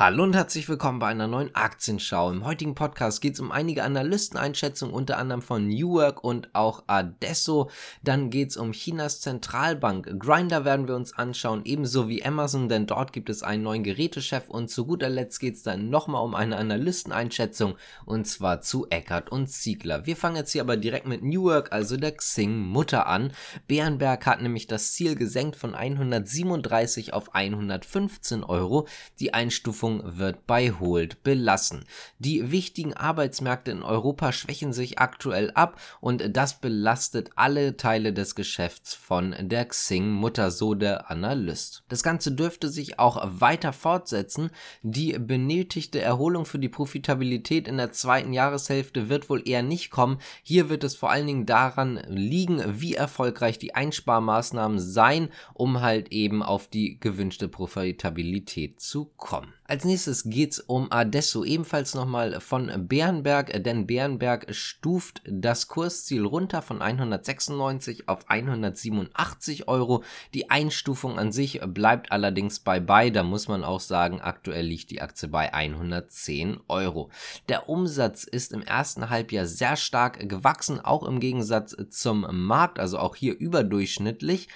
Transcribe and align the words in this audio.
Hallo 0.00 0.22
und 0.22 0.36
herzlich 0.36 0.68
willkommen 0.68 1.00
bei 1.00 1.08
einer 1.08 1.26
neuen 1.26 1.52
Aktienschau. 1.56 2.30
Im 2.30 2.44
heutigen 2.44 2.76
Podcast 2.76 3.20
geht 3.20 3.34
es 3.34 3.40
um 3.40 3.50
einige 3.50 3.82
Analysteneinschätzungen, 3.82 4.94
unter 4.94 5.18
anderem 5.18 5.42
von 5.42 5.66
New 5.66 5.94
Work 5.94 6.22
und 6.22 6.54
auch 6.54 6.84
Adesso. 6.86 7.68
Dann 8.04 8.30
geht 8.30 8.50
es 8.50 8.56
um 8.56 8.70
Chinas 8.70 9.20
Zentralbank. 9.20 10.20
Grinder 10.20 10.64
werden 10.64 10.86
wir 10.86 10.94
uns 10.94 11.18
anschauen, 11.18 11.62
ebenso 11.64 12.08
wie 12.08 12.24
Amazon, 12.24 12.68
denn 12.68 12.86
dort 12.86 13.12
gibt 13.12 13.28
es 13.28 13.42
einen 13.42 13.64
neuen 13.64 13.82
Gerätechef. 13.82 14.48
Und 14.48 14.70
zu 14.70 14.86
guter 14.86 15.08
Letzt 15.08 15.40
geht 15.40 15.56
es 15.56 15.64
dann 15.64 15.90
nochmal 15.90 16.22
um 16.22 16.36
eine 16.36 16.58
Analysteneinschätzung 16.58 17.74
und 18.06 18.28
zwar 18.28 18.60
zu 18.60 18.86
Eckert 18.90 19.32
und 19.32 19.48
Ziegler. 19.48 20.06
Wir 20.06 20.14
fangen 20.14 20.36
jetzt 20.36 20.52
hier 20.52 20.62
aber 20.62 20.76
direkt 20.76 21.08
mit 21.08 21.24
New 21.24 21.42
Work, 21.42 21.72
also 21.72 21.96
der 21.96 22.12
Xing-Mutter 22.12 23.08
an. 23.08 23.32
Bärenberg 23.66 24.26
hat 24.26 24.42
nämlich 24.42 24.68
das 24.68 24.92
Ziel 24.92 25.16
gesenkt 25.16 25.56
von 25.56 25.74
137 25.74 27.14
auf 27.14 27.34
115 27.34 28.44
Euro. 28.44 28.86
Die 29.18 29.34
Einstufung 29.34 29.87
Prüfung 29.88 30.18
wird 30.18 30.46
bei 30.46 30.70
Holt 30.70 31.22
belassen. 31.22 31.84
Die 32.18 32.50
wichtigen 32.50 32.94
Arbeitsmärkte 32.94 33.70
in 33.70 33.82
Europa 33.82 34.32
schwächen 34.32 34.72
sich 34.72 34.98
aktuell 34.98 35.50
ab 35.52 35.80
und 36.00 36.36
das 36.36 36.60
belastet 36.60 37.30
alle 37.36 37.76
Teile 37.76 38.12
des 38.12 38.34
Geschäfts 38.34 38.94
von 38.94 39.34
der 39.40 39.64
Xing 39.66 40.10
Mutter, 40.10 40.50
so 40.50 40.74
der 40.74 41.10
Analyst. 41.10 41.84
Das 41.88 42.02
Ganze 42.02 42.32
dürfte 42.32 42.68
sich 42.68 42.98
auch 42.98 43.22
weiter 43.40 43.72
fortsetzen. 43.72 44.50
Die 44.82 45.18
benötigte 45.18 46.00
Erholung 46.00 46.44
für 46.44 46.58
die 46.58 46.68
Profitabilität 46.68 47.66
in 47.66 47.78
der 47.78 47.92
zweiten 47.92 48.32
Jahreshälfte 48.32 49.08
wird 49.08 49.30
wohl 49.30 49.48
eher 49.48 49.62
nicht 49.62 49.90
kommen. 49.90 50.18
Hier 50.42 50.68
wird 50.68 50.84
es 50.84 50.96
vor 50.96 51.10
allen 51.10 51.26
Dingen 51.26 51.46
daran 51.46 52.00
liegen, 52.08 52.62
wie 52.80 52.94
erfolgreich 52.94 53.58
die 53.58 53.74
Einsparmaßnahmen 53.74 54.78
sein, 54.78 55.28
um 55.54 55.80
halt 55.80 56.12
eben 56.12 56.42
auf 56.42 56.68
die 56.68 57.00
gewünschte 57.00 57.48
Profitabilität 57.48 58.80
zu 58.80 59.06
kommen. 59.16 59.54
Als 59.70 59.84
nächstes 59.84 60.24
geht's 60.24 60.60
um 60.60 60.90
Adesso, 60.90 61.44
ebenfalls 61.44 61.94
nochmal 61.94 62.40
von 62.40 62.88
Bärenberg, 62.88 63.62
denn 63.64 63.86
Bärenberg 63.86 64.46
stuft 64.54 65.20
das 65.26 65.68
Kursziel 65.68 66.24
runter 66.24 66.62
von 66.62 66.80
196 66.80 68.08
auf 68.08 68.30
187 68.30 69.68
Euro. 69.68 70.04
Die 70.32 70.48
Einstufung 70.48 71.18
an 71.18 71.32
sich 71.32 71.60
bleibt 71.60 72.12
allerdings 72.12 72.60
bei 72.60 72.80
bei, 72.80 73.10
da 73.10 73.22
muss 73.22 73.46
man 73.46 73.62
auch 73.62 73.80
sagen, 73.80 74.22
aktuell 74.22 74.64
liegt 74.64 74.90
die 74.90 75.02
Aktie 75.02 75.28
bei 75.28 75.52
110 75.52 76.60
Euro. 76.68 77.10
Der 77.50 77.68
Umsatz 77.68 78.24
ist 78.24 78.54
im 78.54 78.62
ersten 78.62 79.10
Halbjahr 79.10 79.44
sehr 79.44 79.76
stark 79.76 80.30
gewachsen, 80.30 80.80
auch 80.80 81.02
im 81.02 81.20
Gegensatz 81.20 81.76
zum 81.90 82.26
Markt, 82.30 82.78
also 82.78 82.98
auch 82.98 83.16
hier 83.16 83.38
überdurchschnittlich. 83.38 84.48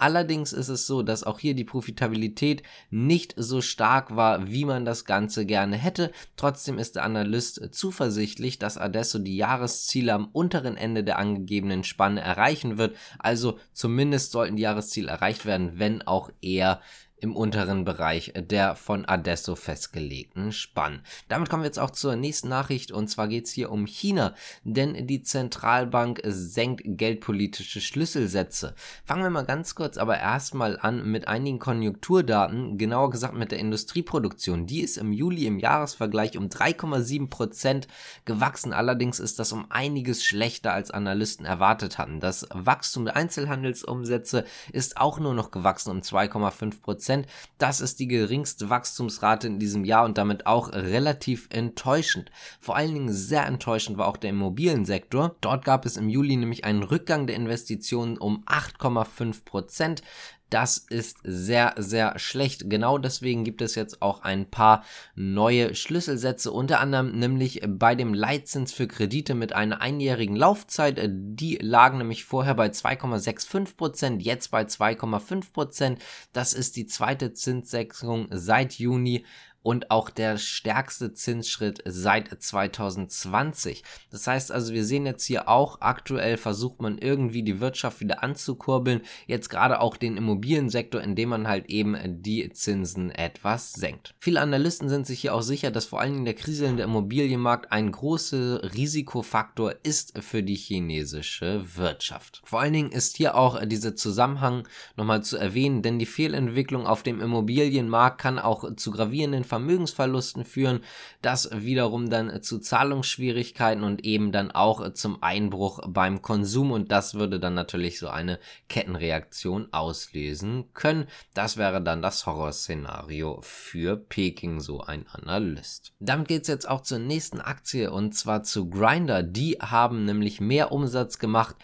Allerdings 0.00 0.54
ist 0.54 0.68
es 0.68 0.86
so, 0.86 1.02
dass 1.02 1.24
auch 1.24 1.38
hier 1.38 1.52
die 1.54 1.64
Profitabilität 1.64 2.62
nicht 2.88 3.34
so 3.36 3.60
stark 3.60 4.16
war, 4.16 4.50
wie 4.50 4.64
man 4.64 4.86
das 4.86 5.04
Ganze 5.04 5.44
gerne 5.44 5.76
hätte. 5.76 6.10
Trotzdem 6.36 6.78
ist 6.78 6.96
der 6.96 7.04
Analyst 7.04 7.68
zuversichtlich, 7.72 8.58
dass 8.58 8.78
Adesso 8.78 9.18
die 9.18 9.36
Jahresziele 9.36 10.14
am 10.14 10.30
unteren 10.32 10.78
Ende 10.78 11.04
der 11.04 11.18
angegebenen 11.18 11.84
Spanne 11.84 12.22
erreichen 12.22 12.78
wird. 12.78 12.96
Also 13.18 13.58
zumindest 13.74 14.32
sollten 14.32 14.56
die 14.56 14.62
Jahresziele 14.62 15.10
erreicht 15.10 15.44
werden, 15.44 15.78
wenn 15.78 16.00
auch 16.00 16.30
eher 16.40 16.80
im 17.20 17.36
unteren 17.36 17.84
Bereich 17.84 18.32
der 18.36 18.74
von 18.76 19.04
Adesso 19.04 19.54
festgelegten 19.54 20.52
Spann. 20.52 21.02
Damit 21.28 21.48
kommen 21.48 21.62
wir 21.62 21.66
jetzt 21.68 21.78
auch 21.78 21.90
zur 21.90 22.16
nächsten 22.16 22.48
Nachricht 22.48 22.92
und 22.92 23.08
zwar 23.08 23.28
geht 23.28 23.46
es 23.46 23.52
hier 23.52 23.70
um 23.70 23.86
China, 23.86 24.34
denn 24.64 25.06
die 25.06 25.22
Zentralbank 25.22 26.20
senkt 26.24 26.82
geldpolitische 26.84 27.80
Schlüsselsätze. 27.80 28.74
Fangen 29.04 29.22
wir 29.22 29.30
mal 29.30 29.44
ganz 29.44 29.74
kurz 29.74 29.98
aber 29.98 30.18
erstmal 30.18 30.78
an 30.80 31.10
mit 31.10 31.28
einigen 31.28 31.58
Konjunkturdaten, 31.58 32.78
genauer 32.78 33.10
gesagt 33.10 33.34
mit 33.34 33.52
der 33.52 33.58
Industrieproduktion. 33.58 34.66
Die 34.66 34.80
ist 34.80 34.96
im 34.96 35.12
Juli 35.12 35.46
im 35.46 35.58
Jahresvergleich 35.58 36.36
um 36.36 36.46
3,7 36.48 37.28
Prozent 37.28 37.88
gewachsen, 38.24 38.72
allerdings 38.72 39.20
ist 39.20 39.38
das 39.38 39.52
um 39.52 39.66
einiges 39.70 40.24
schlechter 40.24 40.72
als 40.72 40.90
Analysten 40.90 41.46
erwartet 41.46 41.98
hatten. 41.98 42.20
Das 42.20 42.46
Wachstum 42.52 43.04
der 43.04 43.16
Einzelhandelsumsätze 43.16 44.44
ist 44.72 44.96
auch 44.96 45.18
nur 45.18 45.34
noch 45.34 45.50
gewachsen 45.50 45.90
um 45.90 46.00
2,5 46.00 46.80
Prozent. 47.10 47.26
Das 47.58 47.80
ist 47.80 47.98
die 47.98 48.06
geringste 48.06 48.70
Wachstumsrate 48.70 49.46
in 49.46 49.58
diesem 49.58 49.84
Jahr 49.84 50.04
und 50.04 50.16
damit 50.16 50.46
auch 50.46 50.72
relativ 50.72 51.48
enttäuschend. 51.50 52.30
Vor 52.60 52.76
allen 52.76 52.94
Dingen 52.94 53.12
sehr 53.12 53.46
enttäuschend 53.46 53.98
war 53.98 54.06
auch 54.06 54.16
der 54.16 54.30
Immobiliensektor. 54.30 55.36
Dort 55.40 55.64
gab 55.64 55.84
es 55.84 55.96
im 55.96 56.08
Juli 56.08 56.36
nämlich 56.36 56.64
einen 56.64 56.82
Rückgang 56.82 57.26
der 57.26 57.36
Investitionen 57.36 58.16
um 58.16 58.44
8,5 58.46 59.44
Prozent. 59.44 60.02
Das 60.50 60.78
ist 60.78 61.18
sehr, 61.22 61.74
sehr 61.76 62.18
schlecht. 62.18 62.68
Genau 62.68 62.98
deswegen 62.98 63.44
gibt 63.44 63.62
es 63.62 63.76
jetzt 63.76 64.02
auch 64.02 64.22
ein 64.22 64.50
paar 64.50 64.84
neue 65.14 65.74
Schlüsselsätze, 65.76 66.50
unter 66.50 66.80
anderem 66.80 67.18
nämlich 67.18 67.62
bei 67.66 67.94
dem 67.94 68.12
Leitzins 68.12 68.72
für 68.72 68.88
Kredite 68.88 69.34
mit 69.34 69.52
einer 69.52 69.80
einjährigen 69.80 70.34
Laufzeit. 70.34 71.00
Die 71.08 71.56
lagen 71.56 71.98
nämlich 71.98 72.24
vorher 72.24 72.54
bei 72.54 72.66
2,65%, 72.66 74.18
jetzt 74.18 74.50
bei 74.50 74.62
2,5%. 74.62 75.98
Das 76.32 76.52
ist 76.52 76.76
die 76.76 76.86
zweite 76.86 77.32
Zinssenkung 77.32 78.26
seit 78.30 78.74
Juni 78.74 79.24
und 79.62 79.90
auch 79.90 80.10
der 80.10 80.38
stärkste 80.38 81.12
Zinsschritt 81.12 81.82
seit 81.84 82.30
2020. 82.42 83.82
Das 84.10 84.26
heißt 84.26 84.52
also, 84.52 84.72
wir 84.72 84.84
sehen 84.84 85.06
jetzt 85.06 85.24
hier 85.24 85.48
auch, 85.48 85.80
aktuell 85.80 86.36
versucht 86.36 86.80
man 86.80 86.98
irgendwie 86.98 87.42
die 87.42 87.60
Wirtschaft 87.60 88.00
wieder 88.00 88.22
anzukurbeln, 88.22 89.02
jetzt 89.26 89.50
gerade 89.50 89.80
auch 89.80 89.96
den 89.96 90.16
Immobiliensektor, 90.16 91.00
indem 91.00 91.30
man 91.30 91.48
halt 91.48 91.66
eben 91.68 91.96
die 92.22 92.50
Zinsen 92.50 93.10
etwas 93.10 93.72
senkt. 93.72 94.14
Viele 94.18 94.40
Analysten 94.40 94.88
sind 94.88 95.06
sich 95.06 95.20
hier 95.20 95.34
auch 95.34 95.42
sicher, 95.42 95.70
dass 95.70 95.84
vor 95.84 96.00
allen 96.00 96.14
Dingen 96.14 96.24
der 96.24 96.34
kriselnde 96.34 96.82
Immobilienmarkt 96.82 97.70
ein 97.72 97.92
großer 97.92 98.74
Risikofaktor 98.74 99.74
ist 99.82 100.18
für 100.22 100.42
die 100.42 100.54
chinesische 100.54 101.64
Wirtschaft. 101.76 102.40
Vor 102.44 102.60
allen 102.60 102.72
Dingen 102.72 102.92
ist 102.92 103.16
hier 103.16 103.34
auch 103.34 103.60
dieser 103.64 103.94
Zusammenhang 103.94 104.66
nochmal 104.96 105.22
zu 105.22 105.36
erwähnen, 105.36 105.82
denn 105.82 105.98
die 105.98 106.06
Fehlentwicklung 106.06 106.86
auf 106.86 107.02
dem 107.02 107.20
Immobilienmarkt 107.20 108.20
kann 108.20 108.38
auch 108.38 108.74
zu 108.76 108.90
gravierenden 108.90 109.44
Vermögensverlusten 109.50 110.44
führen, 110.44 110.80
das 111.22 111.50
wiederum 111.52 112.08
dann 112.08 112.42
zu 112.42 112.60
Zahlungsschwierigkeiten 112.60 113.84
und 113.84 114.04
eben 114.04 114.32
dann 114.32 114.52
auch 114.52 114.94
zum 114.94 115.22
Einbruch 115.22 115.80
beim 115.88 116.22
Konsum 116.22 116.70
und 116.70 116.92
das 116.92 117.14
würde 117.14 117.40
dann 117.40 117.54
natürlich 117.54 117.98
so 117.98 118.08
eine 118.08 118.38
Kettenreaktion 118.68 119.68
auslösen 119.72 120.72
können. 120.72 121.06
Das 121.34 121.56
wäre 121.56 121.82
dann 121.82 122.00
das 122.00 122.26
Horrorszenario 122.26 123.40
für 123.42 123.96
Peking, 123.96 124.60
so 124.60 124.80
ein 124.82 125.04
Analyst. 125.08 125.92
Damit 125.98 126.28
geht 126.28 126.42
es 126.42 126.48
jetzt 126.48 126.68
auch 126.68 126.82
zur 126.82 127.00
nächsten 127.00 127.40
Aktie 127.40 127.90
und 127.90 128.14
zwar 128.14 128.44
zu 128.44 128.70
Grinder. 128.70 129.24
Die 129.24 129.58
haben 129.60 130.04
nämlich 130.04 130.40
mehr 130.40 130.70
Umsatz 130.70 131.18
gemacht. 131.18 131.56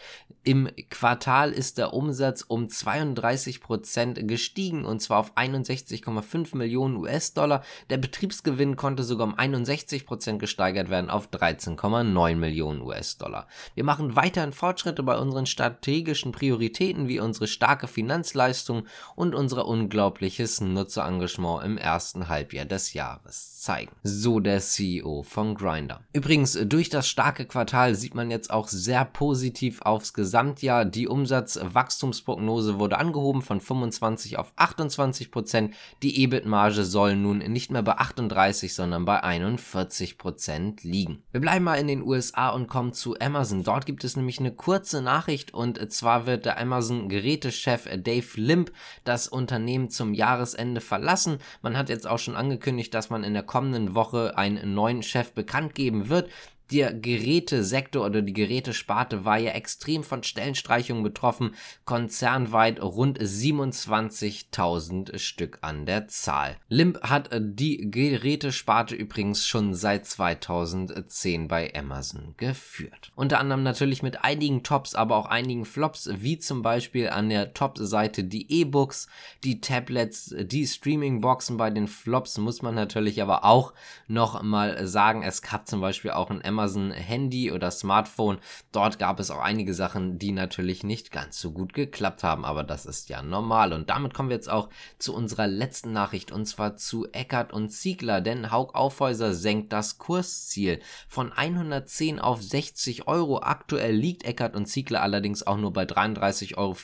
Im 0.43 0.69
Quartal 0.91 1.53
ist 1.53 1.79
der 1.79 1.93
Umsatz 1.93 2.43
um 2.47 2.67
32% 2.67 4.23
gestiegen 4.27 4.85
und 4.85 5.01
zwar 5.01 5.19
auf 5.19 5.37
61,5 5.37 6.57
Millionen 6.57 6.97
US-Dollar. 6.97 7.63
Der 7.91 7.99
Betriebsgewinn 7.99 8.77
konnte 8.77 9.03
sogar 9.03 9.27
um 9.27 9.35
61% 9.35 10.39
gesteigert 10.39 10.91
werden 10.91 11.11
auf 11.11 11.29
13,9 11.29 12.37
Millionen 12.37 12.81
US-Dollar. 12.83 13.47
Wir 13.75 13.85
machen 13.85 14.17
weiterhin 14.17 14.53
Fortschritte 14.53 15.03
bei 15.03 15.17
unseren 15.19 15.47
strategischen 15.47 16.33
Prioritäten 16.33 17.09
wie 17.09 17.21
unsere 17.21 17.47
starke 17.47 17.89
Finanzleistung 17.89 18.87
und 19.15 19.35
unser 19.35 19.67
unglaubliches 19.67 20.61
Nutzerengagement 20.61 21.65
im 21.65 21.79
ersten 21.79 22.29
Halbjahr 22.29 22.65
des 22.65 22.93
Jahres 22.93 23.57
zeigen. 23.67 23.91
So 24.05 24.39
der 24.39 24.61
CEO 24.61 25.23
von 25.23 25.57
Grinder. 25.57 26.01
Übrigens, 26.13 26.57
durch 26.67 26.89
das 26.89 27.09
starke 27.09 27.47
Quartal 27.47 27.97
sieht 27.97 28.15
man 28.15 28.31
jetzt 28.31 28.51
auch 28.51 28.69
sehr 28.69 29.05
positiv 29.05 29.83
aufs 29.83 30.15
Gesamtjahr. 30.15 30.85
Die 30.85 31.09
Umsatzwachstumsprognose 31.09 32.79
wurde 32.79 32.99
angehoben 32.99 33.43
von 33.43 33.61
25 33.61 34.39
auf 34.39 34.53
28% 34.57 35.71
Die 36.03 36.23
EBIT-Marge 36.23 36.85
soll 36.85 37.17
nun 37.17 37.39
nicht 37.39 37.66
nicht 37.67 37.73
mehr 37.73 37.83
bei 37.83 37.99
38, 37.99 38.73
sondern 38.75 39.05
bei 39.05 39.25
41 39.25 40.19
Prozent 40.19 40.85
liegen. 40.85 41.25
Wir 41.33 41.41
bleiben 41.41 41.65
mal 41.65 41.75
in 41.75 41.89
den 41.89 42.03
USA 42.03 42.51
und 42.51 42.69
kommen 42.69 42.93
zu 42.93 43.19
Amazon. 43.19 43.65
Dort 43.65 43.87
gibt 43.87 44.05
es 44.05 44.15
nämlich 44.15 44.39
eine 44.39 44.53
kurze 44.53 45.03
Nachricht 45.03 45.53
und 45.53 45.91
zwar 45.93 46.27
wird 46.27 46.45
der 46.45 46.61
Amazon 46.61 47.09
Gerätechef 47.09 47.89
Dave 47.97 48.27
Limp 48.37 48.71
das 49.03 49.27
Unternehmen 49.27 49.91
zum 49.91 50.15
Jahresende 50.15 50.81
verlassen. 50.81 51.39
Man 51.61 51.77
hat 51.77 51.89
jetzt 51.89 52.07
auch 52.07 52.21
schon 52.21 52.37
angekündigt, 52.37 52.95
dass 52.95 53.11
man 53.11 53.25
in 53.25 53.35
der 53.35 53.43
kommenden 53.43 53.97
Woche 53.97 54.39
einen 54.39 54.75
neuen 54.75 55.03
Chef 55.03 55.33
bekannt 55.33 55.75
geben 55.75 56.09
wird. 56.09 56.31
Der 56.73 56.93
Gerätesektor 56.93 58.05
oder 58.05 58.23
die 58.23 58.33
Gerätesparte 58.33 59.25
war 59.25 59.39
ja 59.39 59.53
extrem 59.53 60.03
von 60.03 60.25
Stellenstreichungen 60.25 61.05
betroffen, 61.05 61.55
konzernweit 61.85 62.83
rund 62.83 63.21
27.000 63.21 65.17
Stück 65.19 65.59
an 65.61 65.87
der 65.87 66.09
Zahl. 66.09 66.57
Limp 66.69 67.01
hat 67.03 67.31
die 67.39 67.89
Gerätesparte 67.89 68.97
übrigens 68.97 69.47
schon 69.47 69.75
seit 69.75 70.07
2010 70.07 71.47
bei 71.47 71.73
Amazon 71.73 72.35
geführt. 72.37 73.13
Unter 73.15 73.39
anderem 73.39 73.63
natürlich 73.63 74.03
mit 74.03 74.25
einigen 74.25 74.65
Tops, 74.65 74.97
aber 74.97 75.19
auch 75.19 75.27
einigen 75.27 75.67
Flops, 75.67 76.11
wie 76.15 76.41
zum 76.41 76.63
Beispiel 76.63 77.11
an 77.11 77.29
der 77.29 77.55
Top-Seite 77.55 78.25
die 78.25 78.51
E-Books, 78.51 79.07
die 79.45 79.61
Tablets, 79.61 80.35
die 80.37 80.67
Streaming-Boxen. 80.67 81.59
Bei 81.59 81.71
den 81.71 81.87
Flops 81.87 82.39
muss 82.39 82.61
man 82.61 82.75
natürlich 82.75 83.23
aber 83.23 83.45
auch 83.45 83.73
noch 84.09 84.43
mal 84.43 84.85
sagen, 84.89 85.23
es 85.23 85.43
gab 85.43 85.69
zum 85.69 85.81
Beispiel 85.81 86.11
auch 86.11 86.31
ein 86.31 86.45
Amazon 86.45 86.56
Handy 86.59 87.53
oder 87.53 87.71
Smartphone. 87.71 88.39
Dort 88.73 88.99
gab 88.99 89.21
es 89.21 89.31
auch 89.31 89.41
einige 89.41 89.75
Sachen, 89.75 90.19
die 90.19 90.33
natürlich 90.33 90.83
nicht 90.83 91.13
ganz 91.13 91.41
so 91.41 91.53
gut 91.53 91.73
geklappt 91.73 92.23
haben, 92.23 92.45
aber 92.45 92.65
das 92.65 92.87
ist 92.87 93.09
ja 93.09 93.23
normal. 93.23 93.73
Und 93.73 93.91
damit 93.91 94.15
kommen 94.15 94.29
wir 94.29 94.37
jetzt 94.37 94.51
auch 94.51 94.69
zu 94.99 95.15
unserer 95.15 95.47
letzten 95.47 95.93
Nachricht 95.93 96.33
und 96.33 96.47
zwar 96.47 96.77
zu 96.77 97.07
Eckert 97.13 97.53
und 97.53 97.71
Ziegler, 97.71 98.21
denn 98.21 98.51
Haug 98.51 98.75
Aufhäuser 98.75 99.35
senkt 99.35 99.73
das 99.73 99.99
Kursziel 99.99 100.81
von 101.09 101.33
110 101.33 102.19
auf 102.19 102.43
60 102.43 103.07
Euro. 103.07 103.43
Aktuell 103.43 103.95
liegt 103.95 104.25
Eckert 104.25 104.57
und 104.57 104.67
Ziegler 104.67 105.03
allerdings 105.03 105.47
auch 105.47 105.59
nur 105.59 105.73
bei 105.73 105.85
33,24 105.85 106.57
Euro 106.57 106.77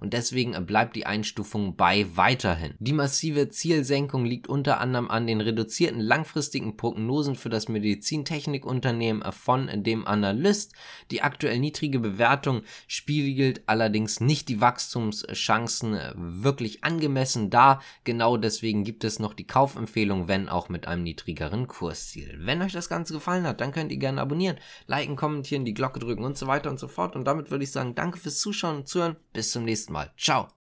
und 0.00 0.12
deswegen 0.12 0.66
bleibt 0.66 0.96
die 0.96 1.06
Einstufung 1.06 1.76
bei 1.76 2.06
weiterhin. 2.14 2.74
Die 2.78 2.92
massive 2.92 3.48
Zielsenkung 3.48 4.24
liegt 4.24 4.48
unter 4.48 4.80
anderem 4.80 5.10
an 5.10 5.26
den 5.26 5.40
reduzierten 5.40 6.00
langfristigen 6.00 6.76
Prognosen 6.76 7.34
für 7.34 7.48
das 7.48 7.68
Medizintechnikunternehmen 7.68 8.67
Unternehmen 8.68 9.22
von 9.32 9.68
dem 9.82 10.06
Analyst. 10.06 10.74
Die 11.10 11.22
aktuell 11.22 11.58
niedrige 11.58 11.98
Bewertung 11.98 12.62
spiegelt 12.86 13.62
allerdings 13.66 14.20
nicht 14.20 14.48
die 14.48 14.60
Wachstumschancen 14.60 15.98
wirklich 16.14 16.84
angemessen 16.84 17.50
dar. 17.50 17.82
Genau 18.04 18.36
deswegen 18.36 18.84
gibt 18.84 19.04
es 19.04 19.18
noch 19.18 19.34
die 19.34 19.46
Kaufempfehlung, 19.46 20.28
wenn 20.28 20.48
auch 20.48 20.68
mit 20.68 20.86
einem 20.86 21.02
niedrigeren 21.02 21.66
Kursziel. 21.66 22.38
Wenn 22.40 22.62
euch 22.62 22.72
das 22.72 22.88
Ganze 22.88 23.14
gefallen 23.14 23.46
hat, 23.46 23.60
dann 23.60 23.72
könnt 23.72 23.90
ihr 23.90 23.98
gerne 23.98 24.20
abonnieren, 24.20 24.58
liken, 24.86 25.16
kommentieren, 25.16 25.64
die 25.64 25.74
Glocke 25.74 25.98
drücken 25.98 26.24
und 26.24 26.36
so 26.36 26.46
weiter 26.46 26.70
und 26.70 26.78
so 26.78 26.88
fort. 26.88 27.16
Und 27.16 27.24
damit 27.24 27.50
würde 27.50 27.64
ich 27.64 27.72
sagen, 27.72 27.94
danke 27.94 28.18
fürs 28.18 28.38
Zuschauen 28.38 28.76
und 28.76 28.88
Zuhören. 28.88 29.16
Bis 29.32 29.50
zum 29.50 29.64
nächsten 29.64 29.92
Mal. 29.92 30.12
Ciao. 30.16 30.57